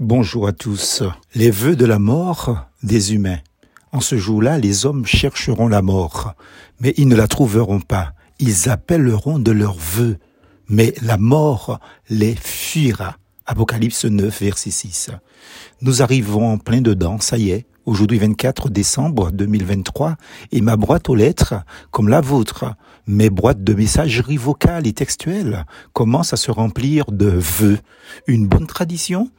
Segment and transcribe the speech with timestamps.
[0.00, 1.02] Bonjour à tous.
[1.34, 3.40] Les vœux de la mort des humains.
[3.92, 6.32] En ce jour-là, les hommes chercheront la mort,
[6.80, 8.14] mais ils ne la trouveront pas.
[8.38, 10.16] Ils appelleront de leurs vœux,
[10.70, 13.18] mais la mort les fuira.
[13.44, 15.10] Apocalypse 9, verset 6.
[15.82, 20.16] Nous arrivons en plein dedans, ça y est, aujourd'hui 24 décembre 2023,
[20.50, 21.56] et ma boîte aux lettres,
[21.90, 22.74] comme la vôtre,
[23.06, 27.80] mes boîtes de messagerie vocale et textuelle, commencent à se remplir de vœux.
[28.26, 29.30] Une bonne tradition?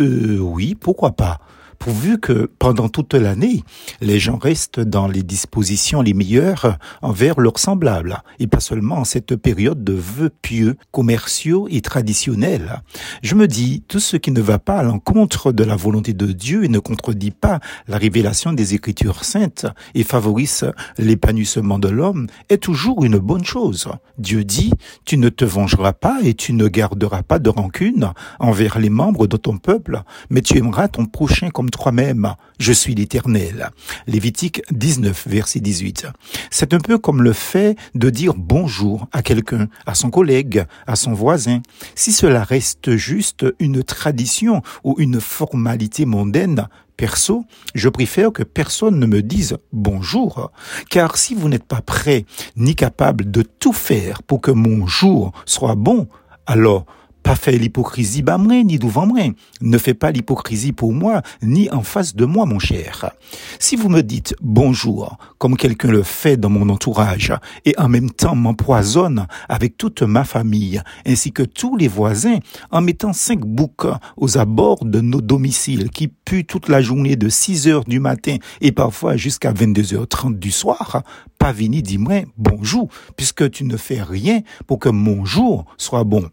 [0.00, 1.40] Euh, oui, pourquoi pas
[1.78, 3.62] pourvu que pendant toute l'année,
[4.00, 9.04] les gens restent dans les dispositions les meilleures envers leurs semblables, et pas seulement en
[9.04, 12.82] cette période de vœux pieux, commerciaux et traditionnels.
[13.22, 16.32] Je me dis, tout ce qui ne va pas à l'encontre de la volonté de
[16.32, 22.26] Dieu et ne contredit pas la révélation des Écritures saintes et favorise l'épanouissement de l'homme
[22.48, 23.88] est toujours une bonne chose.
[24.18, 24.72] Dieu dit,
[25.04, 29.26] tu ne te vengeras pas et tu ne garderas pas de rancune envers les membres
[29.26, 33.70] de ton peuple, mais tu aimeras ton prochain comme toi-même, je suis l'Éternel.
[34.06, 36.06] Lévitique 19, verset 18.
[36.50, 40.96] C'est un peu comme le fait de dire bonjour à quelqu'un, à son collègue, à
[40.96, 41.60] son voisin.
[41.94, 48.98] Si cela reste juste une tradition ou une formalité mondaine, Perso, je préfère que personne
[48.98, 50.50] ne me dise bonjour,
[50.88, 52.24] car si vous n'êtes pas prêt
[52.56, 56.08] ni capable de tout faire pour que mon jour soit bon,
[56.46, 56.86] alors
[57.26, 59.18] pas fait l'hypocrisie bas ni devant moi.
[59.60, 63.10] Ne fais pas l'hypocrisie pour moi, ni en face de moi, mon cher.
[63.58, 67.32] Si vous me dites bonjour, comme quelqu'un le fait dans mon entourage,
[67.64, 72.38] et en même temps m'empoisonne avec toute ma famille, ainsi que tous les voisins,
[72.70, 77.28] en mettant cinq boucs aux abords de nos domiciles qui puent toute la journée de
[77.28, 81.02] 6 heures du matin et parfois jusqu'à 22h30 du soir,
[81.40, 86.30] pas vini dis-moi bonjour, puisque tu ne fais rien pour que mon jour soit bon.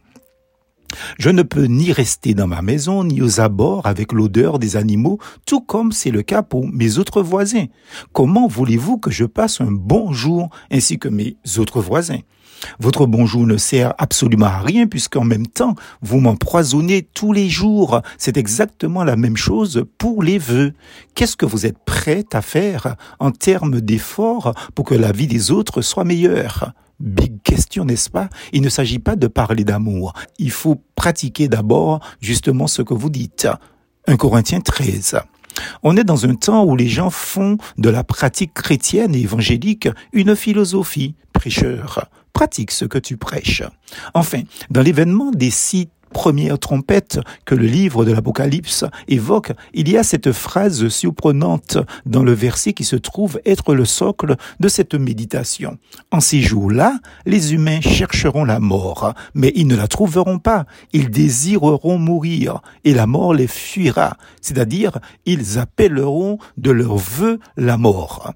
[1.17, 5.19] Je ne peux ni rester dans ma maison, ni aux abords avec l'odeur des animaux,
[5.45, 7.65] tout comme c'est le cas pour mes autres voisins.
[8.11, 12.19] Comment voulez-vous que je passe un bon jour ainsi que mes autres voisins?
[12.79, 18.01] Votre bonjour ne sert absolument à rien puisqu'en même temps, vous m'empoisonnez tous les jours.
[18.17, 20.73] C'est exactement la même chose pour les vœux.
[21.15, 25.51] Qu'est-ce que vous êtes prêt à faire en termes d'efforts pour que la vie des
[25.51, 26.73] autres soit meilleure?
[27.03, 28.29] Big question, n'est-ce pas?
[28.53, 30.13] Il ne s'agit pas de parler d'amour.
[30.39, 33.47] Il faut pratiquer d'abord justement ce que vous dites.
[34.07, 35.19] 1 Corinthiens 13.
[35.83, 39.87] On est dans un temps où les gens font de la pratique chrétienne et évangélique
[40.11, 41.15] une philosophie.
[41.31, 43.63] Prêcheur, pratique ce que tu prêches.
[44.13, 49.97] Enfin, dans l'événement des sites première trompette que le livre de l'Apocalypse évoque, il y
[49.97, 54.93] a cette phrase surprenante dans le verset qui se trouve être le socle de cette
[54.93, 55.77] méditation.
[56.11, 60.65] En ces jours-là, les humains chercheront la mort, mais ils ne la trouveront pas.
[60.93, 67.77] Ils désireront mourir et la mort les fuira, c'est-à-dire ils appelleront de leur vœu la
[67.77, 68.33] mort.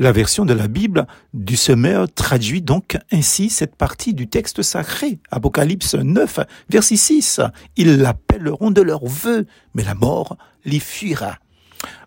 [0.00, 5.18] La version de la Bible du semeur traduit donc ainsi cette partie du texte sacré.
[5.30, 6.40] Apocalypse 9,
[6.70, 7.42] verset 6.
[7.76, 9.44] Ils l'appelleront de leur vœu,
[9.74, 11.36] mais la mort les fuira.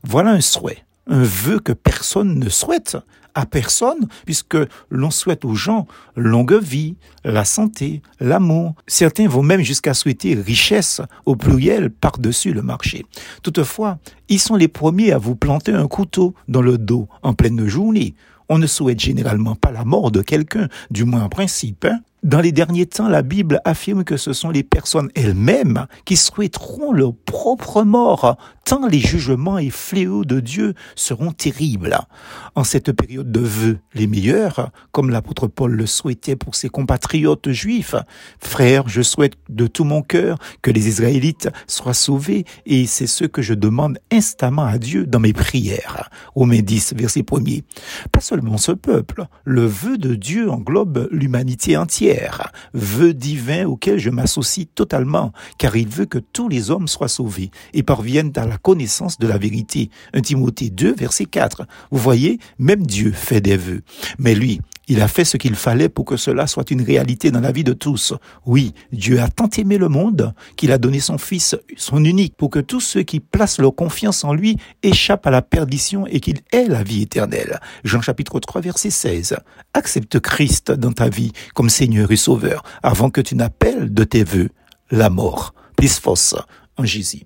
[0.01, 2.97] Voilà un souhait, un vœu que personne ne souhaite
[3.35, 4.57] à personne, puisque
[4.89, 8.75] l'on souhaite aux gens longue vie, la santé, l'amour.
[8.87, 13.05] Certains vont même jusqu'à souhaiter richesse au pluriel par-dessus le marché.
[13.41, 13.97] Toutefois,
[14.29, 18.15] ils sont les premiers à vous planter un couteau dans le dos en pleine journée.
[18.49, 21.85] On ne souhaite généralement pas la mort de quelqu'un, du moins en principe.
[21.85, 21.99] Hein.
[22.23, 26.93] Dans les derniers temps, la Bible affirme que ce sont les personnes elles-mêmes qui souhaiteront
[26.93, 31.97] leur propre mort, tant les jugements et fléaux de Dieu seront terribles.
[32.55, 37.51] En cette période de vœux les meilleurs, comme l'apôtre Paul le souhaitait pour ses compatriotes
[37.51, 37.95] juifs,
[38.39, 43.25] frères, je souhaite de tout mon cœur que les Israélites soient sauvés et c'est ce
[43.25, 46.09] que je demande instamment à Dieu dans mes prières.
[46.35, 47.43] Romains 10, verset 1
[48.11, 54.09] Pas seulement ce peuple, le vœu de Dieu englobe l'humanité entière vœu divin auquel je
[54.09, 58.57] m'associe totalement, car il veut que tous les hommes soient sauvés et parviennent à la
[58.57, 59.89] connaissance de la vérité.
[60.13, 61.65] 1 Timothée 2, verset 4.
[61.91, 63.81] Vous voyez, même Dieu fait des vœux.
[64.17, 67.39] Mais lui, il a fait ce qu'il fallait pour que cela soit une réalité dans
[67.39, 68.13] la vie de tous.
[68.45, 72.49] Oui, Dieu a tant aimé le monde qu'il a donné son Fils, son unique, pour
[72.49, 76.39] que tous ceux qui placent leur confiance en lui échappent à la perdition et qu'il
[76.51, 77.59] ait la vie éternelle.
[77.83, 79.37] Jean chapitre 3 verset 16.
[79.73, 84.23] Accepte Christ dans ta vie comme Seigneur et Sauveur avant que tu n'appelles de tes
[84.23, 84.49] voeux
[84.91, 85.53] la mort.
[85.77, 86.35] Plus force
[86.77, 87.21] en Jésus.